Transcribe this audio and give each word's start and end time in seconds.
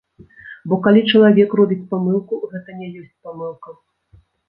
Бо 0.71 0.79
калі 0.87 1.03
чалавек 1.11 1.53
робіць 1.61 1.87
памылку, 1.93 2.43
гэта 2.57 2.69
не 2.83 2.91
ёсць 3.01 3.17
памылка. 3.31 3.81